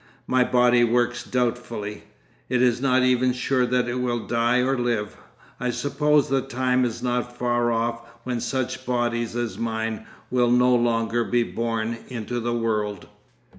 My 0.25 0.43
body 0.43 0.83
works 0.83 1.23
doubtfully, 1.23 2.05
it 2.49 2.59
is 2.59 2.81
not 2.81 3.03
even 3.03 3.33
sure 3.33 3.67
that 3.67 3.87
it 3.87 3.99
will 4.01 4.25
die 4.25 4.57
or 4.61 4.75
live. 4.75 5.15
I 5.59 5.69
suppose 5.69 6.27
the 6.27 6.41
time 6.41 6.85
is 6.85 7.03
not 7.03 7.37
far 7.37 7.71
off 7.71 8.01
when 8.23 8.39
such 8.39 8.83
bodies 8.87 9.35
as 9.35 9.59
mine 9.59 10.07
will 10.31 10.49
no 10.49 10.73
longer 10.73 11.23
be 11.23 11.43
born 11.43 11.99
into 12.09 12.39
the 12.39 12.51
world. 12.55 13.09